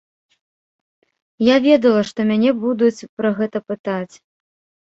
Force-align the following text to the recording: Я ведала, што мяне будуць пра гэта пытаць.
Я 1.47 1.55
ведала, 1.67 2.01
што 2.13 2.19
мяне 2.31 2.51
будуць 2.65 3.07
пра 3.21 3.29
гэта 3.41 3.57
пытаць. 3.69 4.11